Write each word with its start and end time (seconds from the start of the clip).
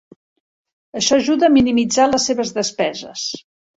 Això 1.01 1.19
ajuda 1.21 1.47
a 1.49 1.53
minimitzar 1.57 2.07
les 2.15 2.27
seves 2.31 2.55
despeses. 2.57 3.29